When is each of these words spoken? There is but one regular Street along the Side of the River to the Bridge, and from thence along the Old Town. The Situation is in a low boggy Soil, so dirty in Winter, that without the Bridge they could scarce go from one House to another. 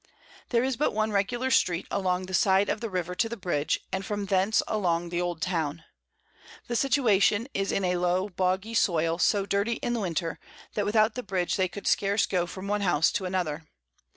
There 0.49 0.63
is 0.63 0.77
but 0.77 0.95
one 0.95 1.11
regular 1.11 1.51
Street 1.51 1.85
along 1.91 2.25
the 2.25 2.33
Side 2.33 2.69
of 2.69 2.81
the 2.81 2.89
River 2.89 3.13
to 3.13 3.29
the 3.29 3.37
Bridge, 3.37 3.79
and 3.91 4.03
from 4.03 4.25
thence 4.25 4.63
along 4.67 5.09
the 5.09 5.21
Old 5.21 5.43
Town. 5.43 5.83
The 6.67 6.75
Situation 6.75 7.47
is 7.53 7.71
in 7.71 7.85
a 7.85 7.97
low 7.97 8.27
boggy 8.29 8.73
Soil, 8.73 9.19
so 9.19 9.45
dirty 9.45 9.73
in 9.73 9.99
Winter, 10.01 10.39
that 10.73 10.85
without 10.85 11.13
the 11.13 11.21
Bridge 11.21 11.55
they 11.55 11.67
could 11.67 11.85
scarce 11.85 12.25
go 12.25 12.47
from 12.47 12.67
one 12.67 12.81
House 12.81 13.11
to 13.11 13.25
another. 13.25 13.67